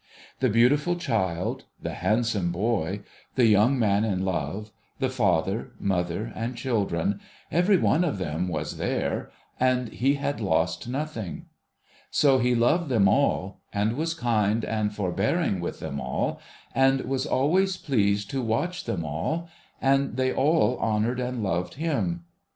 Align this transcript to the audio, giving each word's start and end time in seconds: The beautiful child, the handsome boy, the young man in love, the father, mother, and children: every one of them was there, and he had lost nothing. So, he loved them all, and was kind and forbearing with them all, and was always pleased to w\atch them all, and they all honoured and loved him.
The 0.39 0.49
beautiful 0.49 0.95
child, 0.95 1.65
the 1.79 1.93
handsome 1.93 2.51
boy, 2.51 3.01
the 3.35 3.45
young 3.45 3.77
man 3.77 4.03
in 4.03 4.25
love, 4.25 4.71
the 4.97 5.11
father, 5.11 5.73
mother, 5.79 6.31
and 6.33 6.55
children: 6.57 7.19
every 7.51 7.77
one 7.77 8.03
of 8.03 8.17
them 8.17 8.47
was 8.47 8.77
there, 8.77 9.29
and 9.59 9.89
he 9.89 10.15
had 10.15 10.41
lost 10.41 10.87
nothing. 10.87 11.45
So, 12.09 12.39
he 12.39 12.55
loved 12.55 12.89
them 12.89 13.07
all, 13.07 13.61
and 13.71 13.93
was 13.93 14.15
kind 14.15 14.65
and 14.65 14.91
forbearing 14.91 15.59
with 15.59 15.79
them 15.79 15.99
all, 16.01 16.39
and 16.73 17.01
was 17.01 17.27
always 17.27 17.77
pleased 17.77 18.31
to 18.31 18.41
w\atch 18.41 18.85
them 18.85 19.05
all, 19.05 19.49
and 19.79 20.17
they 20.17 20.33
all 20.33 20.79
honoured 20.79 21.19
and 21.19 21.43
loved 21.43 21.75
him. 21.75 22.25